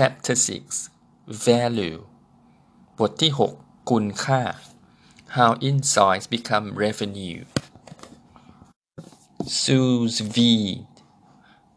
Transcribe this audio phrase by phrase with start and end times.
[0.00, 0.36] Chapter
[0.86, 2.00] 6 Value
[2.98, 4.42] บทที่ 6 คุณค่า
[5.36, 7.40] How insights become revenue
[9.62, 10.82] sous vide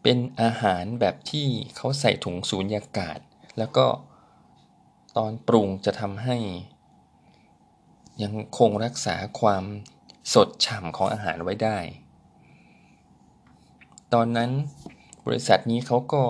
[0.01, 3.19] เป็นอาหารแบบที่เขาใส่ถุงสูญญากาศ
[3.57, 3.87] แล้วก็
[5.17, 6.37] ตอนปรุงจะทำให้
[8.23, 9.63] ยังคงรักษาความ
[10.33, 11.77] สดฉ่ำของอาหารไว้ได้
[14.13, 14.51] ตอนนั้น
[15.25, 16.23] บริษัทนี้เขาก็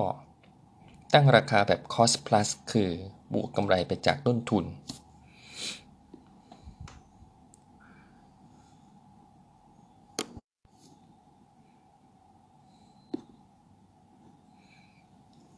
[1.13, 2.89] ตั้งราคาแบบ cost plus คือ
[3.33, 4.65] บวกกำไรไปจากต้นทุน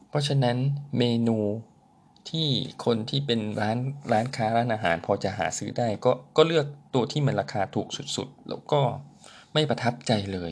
[0.09, 0.57] เพราะฉะนั้น
[0.97, 1.37] เมนู
[2.29, 2.47] ที่
[2.85, 3.77] คนที่เป็นร้าน
[4.11, 8.81] ร้านค้าร้านอาหารพอจะหาซื้อได้ก็ก็เลือกตัวที่มันราคาถูกสุดๆ แล้วก็
[9.53, 10.51] ไม่ประทับใจเลย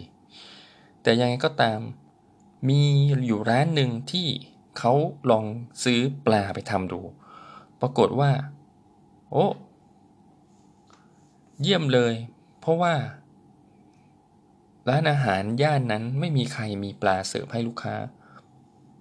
[1.01, 1.79] แต่ยังไงก็ตาม
[2.69, 2.81] มี
[3.27, 4.27] อยู่ร้านหนึ่งที่
[4.77, 4.93] เขา
[5.31, 5.45] ลอง
[5.83, 6.99] ซื้อปลาไปทำดู
[7.81, 8.31] ปรากฏว่า
[9.31, 9.45] โอ้
[11.61, 12.13] เยี่ยมเลย
[12.59, 12.93] เพราะว่า
[14.89, 17.95] ร้านอาหารย่านนั้นไม่มีใครมีปลาเสิร์ฟให้ลูกค้า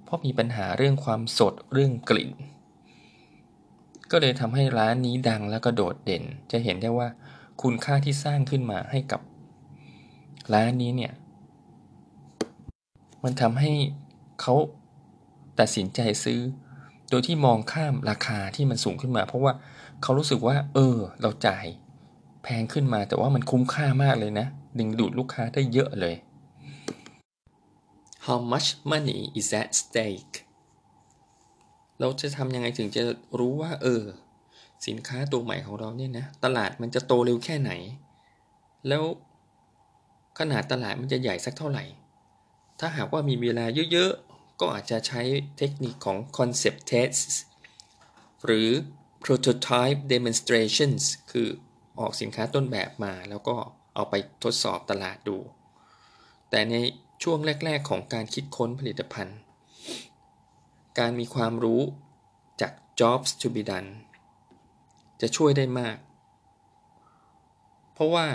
[0.05, 2.31] เพราะมีปัญหาเรื่องความสดเรื่องกลิ่น
[4.11, 7.09] ก็เลยทำให้ร้านนี้ดังแล้วก็โดดเด่น จะเห็นได้ว่า
[7.63, 9.21] คุณค่าที่สร้างขึ้นมาให้กับ
[10.55, 11.13] ร้านนี้เนี่ย
[13.23, 13.73] มันทำให้
[14.41, 14.55] เขา
[15.61, 16.41] ตัดสินใจซื้อ
[17.11, 19.53] โดยที่มองข้ามราคาที่มันสูงขึ้นมา เพราะว่า
[20.03, 21.67] เขารู้สึกว่า เออ เราจ่าย
[22.43, 24.47] แพงขึ้นมาแต่ว่ามันคุ้มค่ามากเลยนะ
[24.79, 26.17] ดึงดูดลูกค้าได้เยอะเลย
[28.27, 30.35] How much money is at stake
[32.01, 33.03] เราจะทำยังไงถึงจะ
[33.39, 34.03] รู้ว่า เออ
[34.87, 37.73] สินค้าตัวใหม่ของเราเนี่ยนะ ตลาดมันจะโตเร็วแค่ไหน
[38.89, 39.03] แล้ว
[40.39, 41.85] ขนาดตลาดมันจะใหญ่สักเท่าไหร่
[42.81, 44.13] ถ้าหากว่ามีเวลาเยอะ
[44.61, 45.23] ก็อาจจะใช้
[45.59, 47.35] เทคนิคของ concept tests
[48.45, 48.69] หรือ
[49.25, 51.49] prototype demonstrations คือ
[52.01, 53.57] ออกสินค้าต้นแบบมาแล้วก็
[53.95, 54.15] เอาไป
[54.45, 55.39] ทดสอบตลาดดู
[56.51, 56.75] แต่ใน
[57.23, 59.39] ช่วงแรก ๆ ของการคิดค้นผลิตภัณฑ์
[60.99, 61.83] การมีความรู้
[62.61, 63.91] จาก jobs to be done
[65.21, 65.97] จะช่วยได้มาก
[67.95, 68.27] เพราะว่า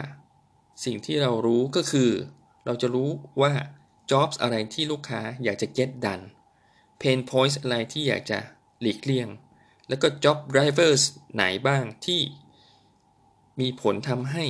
[0.86, 2.10] สิ่งที่เรารู้ก็คือ
[2.66, 3.10] เราจะรู้
[3.42, 3.54] ว่า
[4.12, 6.26] jobs อะไรที่ลูกค้าอยากจะ get done
[7.02, 8.40] pain points อะไรที่อยากจะ
[8.82, 9.30] หลีกเลี่ยง
[9.88, 12.22] แล้วก็ job drivers ไหนบ้างที่
[13.60, 14.46] มีผลทำให้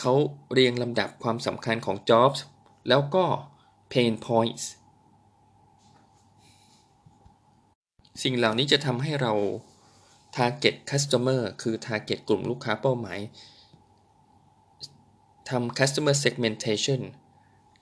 [0.00, 0.12] เขา
[0.52, 2.38] เรียงลำดับความสำคัญของ jobs
[2.88, 3.24] แล้วก็
[3.92, 4.64] pain points
[8.22, 9.32] สิ่งเหล่านี้จะทำให้เรา
[10.36, 13.20] target customer คือ target กลุ่มลูกค้าเป้าหมาย
[15.48, 17.00] ทำ customer segmentation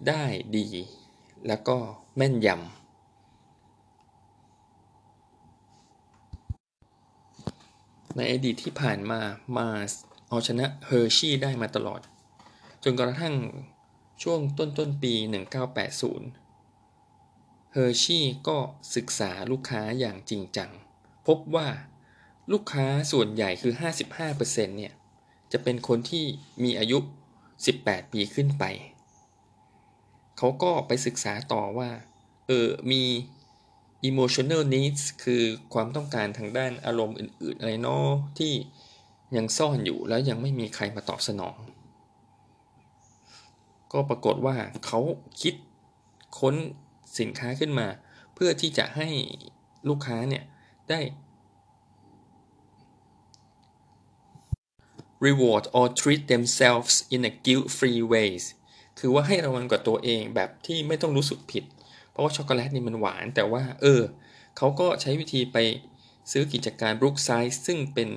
[0.08, 0.24] ได้
[0.56, 0.66] ดี
[1.48, 1.76] แล้วก็
[2.16, 2.58] แม่นยำ
[8.16, 9.20] ในอดีตที่ผ่านมา
[9.56, 9.68] มาร์ส
[10.28, 12.00] เอาชนะเฮอร์ชี่ได้มาตลอด
[12.84, 13.34] จนกระทั่ง
[14.22, 15.14] ช่วงต้นต้นปี
[16.38, 18.58] 1980 เฮอร์ชี่ก็
[18.94, 20.70] ศึกษาลูกค้าอย่างจริงจัง
[21.26, 21.68] พบว่า
[22.52, 23.72] ลูกค้าส่วนใหญ่คือ
[24.20, 24.92] 55%เนี่ย
[25.52, 26.24] จะเป็นคนที่
[26.62, 26.98] มีอายุ
[27.56, 28.64] 18 ปีขึ้นไป
[30.42, 31.90] เขาก็ไปศึกษาต่อว่า
[32.46, 33.02] เออ มี
[34.10, 35.42] emotional needs คือ
[35.74, 38.08] ความต้องการทางด้านอารมณ์อื่น ๆ อะไรเนาะ
[38.38, 38.52] ที่
[39.36, 41.56] ยังซ่อนอยู่แล้วยังไม่มีใครมาตอบสนอง
[43.92, 44.56] ก็ปรากฏว่า
[44.86, 45.00] เขา
[45.40, 45.54] คิด
[46.38, 46.54] ค้น
[47.18, 47.88] สินค้าขึ้นมา
[48.34, 49.08] เพื่อที่จะให้
[49.88, 50.44] ลูกค้าเนี่ย
[50.90, 51.00] ได้
[55.26, 58.44] reward or treat themselves in a guilt-free ways
[59.00, 61.64] คือว่าให้รางวัลกับตัวเองแบบที่ไม่ต้องรู้สึกผิด
[62.10, 64.02] เพราะว่าช็อกโกแลตนี่มันหวาน แต่ว่า เออ
[64.56, 65.56] เขาก็ใช้วิธีไป
[66.30, 68.10] ซื้อกิจการบรุกไซส์ซึ่งเป็น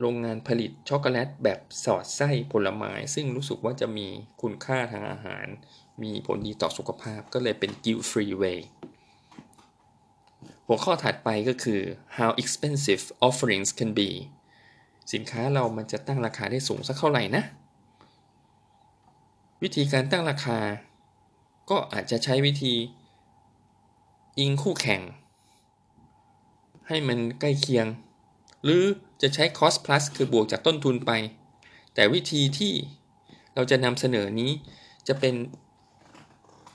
[0.00, 4.06] โรงงานผลิตช็อกโกแลตแบบสอดไส้ผลไม้ ซึ่งรู้สึกว่าจะมี
[4.42, 5.46] คุณค่าทางอาหาร
[6.02, 8.60] มีผลดีต่อสุขภาพก็เลยเป็น guilt free way
[10.66, 11.80] หัวข้อถัดไปก็คือ
[12.18, 14.10] how expensive offerings can be
[15.12, 17.44] สินค้าเรามันจะตั้งราคาได้สูงสักเท่าไหร่นะ
[19.64, 20.58] วิธีการตั้งราคา
[21.70, 22.74] ก็อาจจะใช้วิธี
[24.40, 25.02] ยิงคู่แข่ง
[26.88, 27.86] ให้มันใกล้เคียง
[28.62, 28.82] หรือ
[29.22, 31.10] จะใช้ cost plus คือบวกจากต้นทุนไป
[31.94, 32.72] แต่วิธีที่
[33.54, 34.50] เราจะนำเสนอนี้
[35.08, 35.34] จะเป็น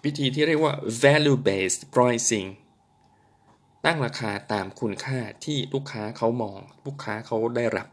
[0.04, 2.50] วิธีที่เรียกว่า value based pricing
[3.86, 7.88] ตั้งราคาตามคุณค่าที่ลูกค้าเขามอง ลูกค้าเขาได้รับ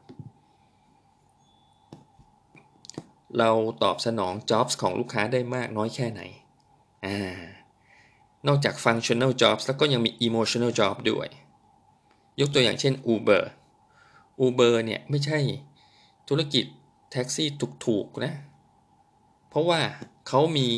[3.38, 3.50] เรา
[3.82, 6.22] ตอบสนอง jobs ของลูกค้าได้มากน้อยแค่ไหน
[7.06, 7.18] อ่า
[8.46, 11.28] นอกจาก functional jobs แล้วก็ยังมี emotional job ด้วย
[12.40, 13.42] ยกตัวอย่างเช่น Uber
[14.46, 15.38] Uber เนี่ยไม่ใช่
[16.28, 16.64] ธุรกิจ
[17.12, 17.48] แท็กซี่
[17.86, 18.32] ถูกๆนะ
[19.48, 19.80] เพราะว่า
[20.28, 20.68] เขามี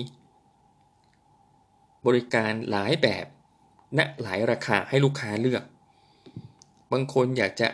[2.06, 3.26] บริการหลายแบบ
[3.98, 5.64] ณหลายราคาให้ลูกค้าเลือก
[6.92, 7.68] บางคนอยากจะ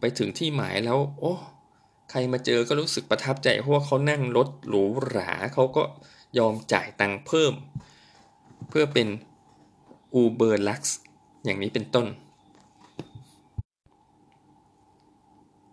[0.00, 1.34] ไปถึงที่หมายแล้ว โอ้
[2.10, 5.82] ใครมาเจอก็รู้สึกประทับใจเพราะว่าเขานั่งรถหรูหราเขาก็
[6.38, 7.52] ยอมจ่ายตังค์เพิ่ม
[8.68, 9.08] เพื่อเป็น
[10.22, 10.82] Uber Lux
[11.44, 12.06] อย่างนี้เป็นต้น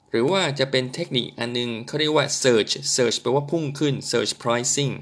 [0.10, 4.94] หรือว่าจะเป็นเทคนิคอันนึงเขาเรียกว่า search search แปลว่าพุ่งขึ้น search pricing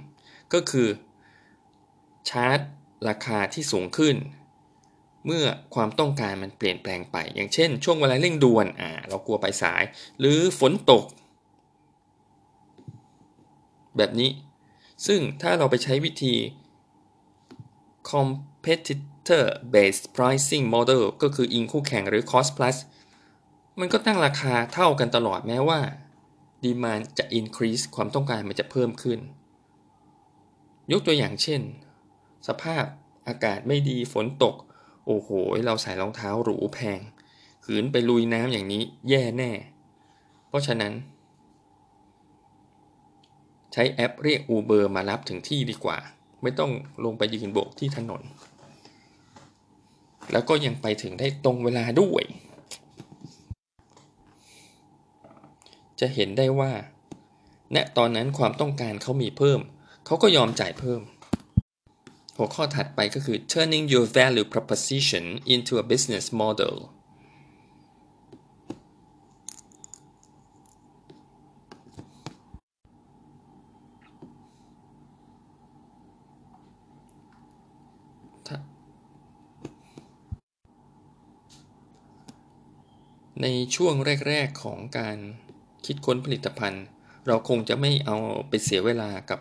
[0.53, 0.89] ก็คือ
[2.29, 2.59] ชาร์จ
[3.07, 4.15] ราคาที่สูงขึ้น
[5.25, 9.83] เมื่อความต้องการมันเปลี่ยนแปลงไป อย่างเช่น ช่วงเวลาเร่งด่วนอ่าเรากลัวไปสาย
[10.19, 11.03] หรือฝนตก
[13.97, 14.29] แบบนี้
[15.07, 16.35] ซึ่งถ้าเราไปใช้วิธี
[18.09, 22.77] competitor based pricing model ก็คืออิงคู่แข่งหรือ cost plus
[23.79, 25.79] มันก็ตั้งราคาเท่ากันตลอดแม้ว่า
[26.65, 29.19] demand จะ increase ความต้องการมันจะเพิ่มขึ้น
[30.91, 31.61] ยกตัวอย่างเช่น
[32.47, 32.83] สภาพ
[33.27, 34.55] อากาศไม่ดีฝนตก
[35.05, 35.29] โอ้โห
[35.65, 36.99] เราใส่รองเท้าหรูแพง
[37.65, 39.51] ขืนไปลุยน้ำอย่างนี้แย่แน่
[40.47, 40.93] เพราะฉะนั้น
[43.73, 45.97] ใช้แอปเรียก Uber มารับถึงที่ดีกว่า
[46.41, 46.71] ไม่ต้อง
[47.05, 48.21] ลงไปยืนโบกที่ถนน
[50.31, 52.23] แล้วก็ยังไปถึงได้ตรงเวลาด้วย
[55.99, 56.71] จะเห็นได้ว่า
[57.75, 59.59] ณตอนนั้นความต้องการเขามีเพิ่ม
[60.05, 61.01] เขาก็ยอมจ่ายเพิ่ม
[62.37, 66.75] หัวข้อถัดไปก็คือ turning your value proposition into a business model
[83.41, 83.93] ในช่วง
[84.29, 85.17] แรกๆของการ
[85.85, 86.85] คิดค้นผลิตภัณฑ์
[87.27, 88.17] เราคงจะไม่เอา
[88.49, 89.39] ไปเสียเวลากับ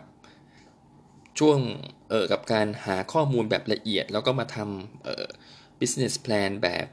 [1.39, 1.59] ช่วง
[2.09, 5.25] เออกับการหาข้อมูลแบบละเอียด แล้วก็มาทำเออ
[5.79, 6.87] business plan แบบ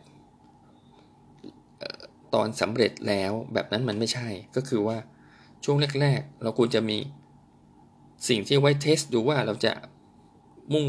[1.82, 2.02] ออ
[2.34, 4.98] ตอนสำเร็จแล้วแบบนั้นมันไม่ใช่ ก็คือว่า
[5.64, 6.98] ช่วงแรก ๆ เราควรจะมี
[8.28, 9.72] สิ่งที่ไว้เทสดูว่าเราจะ
[10.72, 10.86] มุ่ง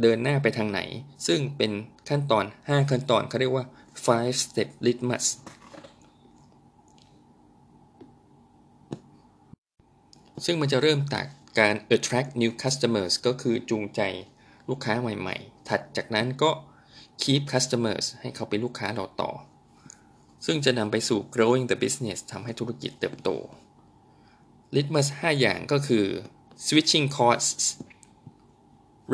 [0.00, 0.80] เดินหน้าไปทางไหน
[1.26, 1.72] ซึ่งเป็น
[2.08, 3.64] ขั้นตอน 5 ขั้นตอนเขาเรียกว่า
[4.06, 5.26] five step litmus
[10.44, 11.26] ซึ่งมันจะเริ่มจาก
[11.58, 14.00] การ attract new customers ก็คือจูงใจ
[14.68, 16.50] ลูกค้าใหม่ๆ ถัดจากนั้นก็
[17.22, 19.32] keep customers ให้เขาเป็นลูกค้าเราต่อ
[20.46, 23.30] ซึ่งจะนำไปสู่ growing the business ทำให้ธุรกิจเติบโต
[24.76, 26.06] litmus 5 อย่างก็คือ
[26.66, 27.64] switching costs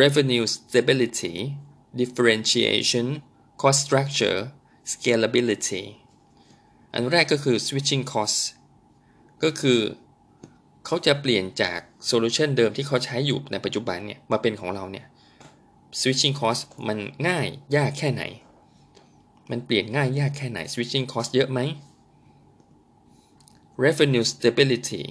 [0.03, 1.37] revenue stability
[2.01, 3.07] differentiation
[3.61, 4.41] cost structure
[4.93, 5.83] scalability
[6.93, 8.39] อันแรกก็คือ switching cost
[9.45, 9.81] ก็คือ
[10.87, 15.07] เขาจะเปลี่ยนจากโซลูชันเดิมที่เขาใช้อยู่ในปัจจุบันเนี่ยมาเป็นของเราเนี่ย
[16.01, 16.99] switching cost มัน
[17.29, 17.47] ง่าย
[17.77, 18.23] ยากแค่ไหน
[19.51, 21.61] มันเปลี่ยนง่ายยากแค่ไหน switching cost เยอะไหม
[23.85, 25.03] revenue stability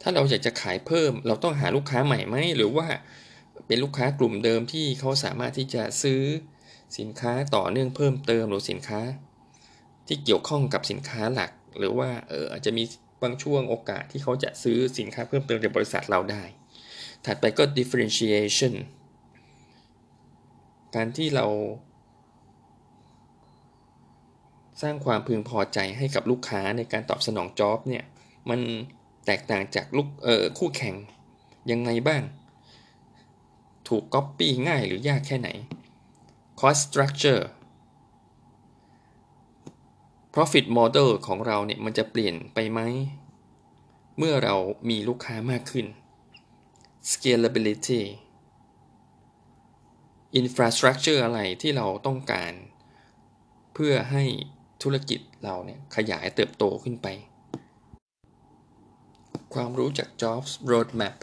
[0.00, 2.86] ถ้าเราอยากจะขายเพิ่ม เราต้องหาลูกค้าใหม่ไหม หรือว่า
[3.70, 6.22] เป็นลูกค้ากลุ่มเดิมที่เขาสามารถที่จะซื้อ
[6.98, 9.00] สินค้าต่อเนื่องเพิ่มเติมหรือสินค้า
[10.06, 12.84] ที่เกี่ยวข้องกับสินค้าหลัก หรือว่าเอออาจจะมี
[13.22, 16.42] บางช่วงโอกาสที่เขาจะซื้อสินค้าเพิ่มเติมจากบริษัทเราได้
[17.24, 18.74] ถัดไปก็ differentiation
[20.94, 21.46] การที่เรา
[24.82, 28.04] สร้างความพึงพอใจให้กับลูกค้าในการตอบสนองจ็อบเนี่ย
[28.50, 28.60] มัน
[29.26, 30.94] แตกต่างจากลูกเออคู่แข่ง
[31.70, 32.24] ยังไงบ้าง
[33.90, 35.48] ถูกก๊อปปี้ง่ายหรือยากแค่ไหน
[36.60, 37.42] cost structure
[40.34, 42.80] profit model ของเราเนี่ยมันจะเปลี่ยนไปไหม
[44.18, 44.56] เมื่อเรา
[44.88, 45.86] มีลูกค้ามากขึ้น
[47.10, 48.02] scalability
[50.40, 52.52] infrastructure อะไรที่เราต้องการ
[53.74, 54.24] เพื่อให้
[54.82, 57.08] ธุรกิจเราเนี่ยขยายเติบโตขึ้นไป
[59.54, 61.16] ความรู้จาก Jobs Roadmap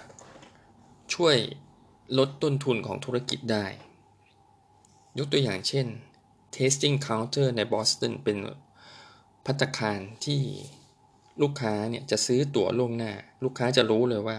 [1.13, 1.37] ช่วย
[2.17, 3.65] ลดต้นทุนของธุรกิจได้
[5.17, 5.87] ยกตัวอย่างเช่น
[6.55, 8.37] Tasting Counter ในบอสตันเป็น
[9.45, 10.41] พัตคารที่
[11.41, 13.11] ลูกค้าเนี่ยจะซื้อตั๋วล่วงหน้า
[13.43, 14.37] ลูกค้าจะรู้เลยว่า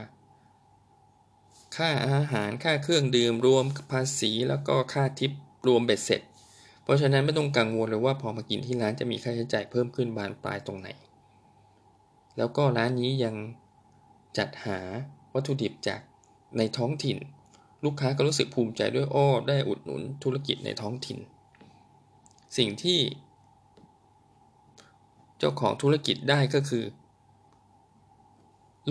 [1.76, 5.32] ค่าอาหารค่าเครื่องดื่มรวมภาษีแล้วก็ค่าทิป
[5.66, 6.22] รวมเบ็ดเสร็จ
[6.82, 10.88] เพราะฉะนั้นไม่ต้องกังวลเลยว่าพอมากินที่ร้านจะมีค่าใช้จ่ายเพิ่มขึ้นบานปลายตรงไหน
[12.36, 13.34] แล้วก็ร้านนี้ยัง
[14.38, 14.78] จัดหา
[15.34, 16.00] วัตถุดิบจาก
[16.56, 17.18] ในท้องถิ่น
[17.84, 21.18] ลูกค้าก็รู้สึกภูมิใจด้วยอ้อได้อุดหนุนธุรกิจในท้องถิ่น
[22.56, 23.00] สิ่งที่
[25.38, 26.84] เจ้าของธุรกิจได้ก็คือ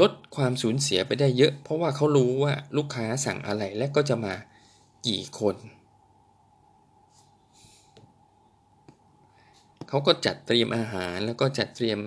[0.01, 4.34] ลดความสูญเสียไปได้เยอะ เพราะว่าเขารู้ว่าลูกค้าสั่งอะไรและก็จะมา
[5.08, 5.56] กี่คน
[9.89, 12.00] เขาก็จัดเตรียมอาหารแล้วก็จัดเตรียม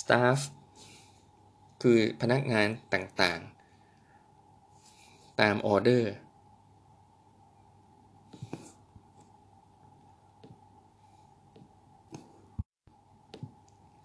[0.00, 0.38] สตาฟ
[1.82, 3.55] คือพนักงานต่างๆ
[5.40, 6.12] ตามออเดอร์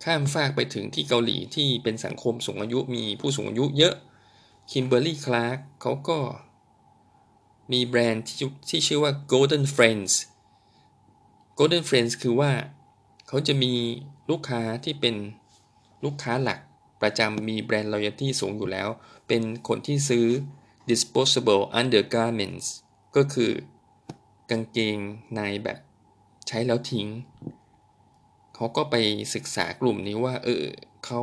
[0.03, 3.95] ข้ามฟากไปถึงที่เกาหลีที่เป็นสังคมสูงอายุมีผู้สูงอายุเยอะ
[4.71, 6.17] Kimberly-Clark เขาก็
[7.71, 8.37] มีแบรนด์ที่
[8.69, 10.11] ที่ชื่อว่า Golden Friends
[11.57, 12.51] Golden Friends คือว่า
[13.27, 13.73] เขาจะมี
[14.29, 15.15] ลูกค้าที่เป็น
[16.03, 16.59] ลูกค้าหลัก
[17.01, 18.87] ประจำมีแบรนด์ loyalty สูงอยู่แล้ว
[19.27, 20.27] เป็นคนที่ซื้อ
[20.89, 22.67] disposable undergarments
[23.15, 23.51] ก็คือ
[24.49, 24.97] กางเกง
[25.35, 25.79] ในแบบ
[26.47, 27.07] ใช้แล้วทิ้ง
[28.55, 28.95] เขาก็ไป
[29.35, 30.63] ศึกษากลุ่มนี้ว่า เออ
[31.05, 31.21] เขา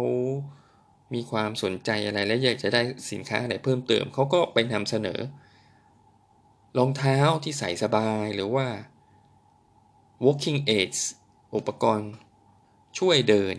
[1.14, 5.20] มีความสนใจอะไรและอยากจะได้สินค้าอะไรเพิ่มเติม เขาก็ไปนำเสนอ
[6.78, 8.66] รองเท้าที่ใส่สบายหรือว่า
[10.24, 11.00] walking aids
[11.54, 12.12] อุปกรณ์
[12.98, 13.56] ช่วยเดิน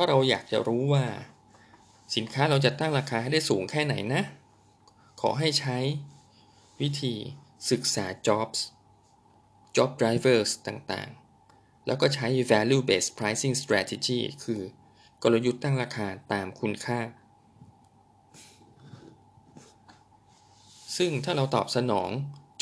[0.00, 1.04] ถ้าเราอยากจะรู้ว่า
[2.16, 4.22] สินค้าเราจะตั้งราคาให้ได้สูงแค่ไหนนะ
[5.20, 5.76] ขอให้ใช้
[6.80, 7.14] วิธี
[7.70, 8.58] ศึกษา jobs
[9.76, 14.60] job drivers ต่างๆ แล้วก็ใช้ value based pricing strategy คือ
[15.22, 17.00] กลยุทธ์ตั้งราคาตามคุณค่า
[20.96, 22.10] ซึ่งถ้าเราตอบสนอง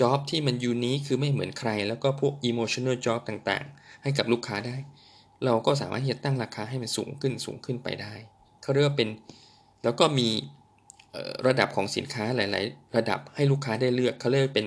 [0.01, 4.77] job ที่มันยูนิคคือไม่เหมือนใคร แล้วก็พวก emotional job ต่างๆ ให้กับลูกค้าได้
[5.45, 8.15] เราก็สามารถที่จะตั้งราคาให้มันสูงขึ้นสูงขึ้นไปได้
[8.63, 9.09] เขาเรียกว่าเป็น
[9.85, 10.29] แล้วก็มี
[11.47, 14.67] ระดับของสินค้าหลาย ๆ ระดับให้ลูกค้าได้เลือกเขาเรียกเป็น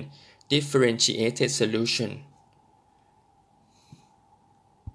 [0.54, 2.12] differentiated solution